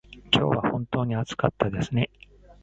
[0.31, 2.09] 今日は本当に暑かったですね。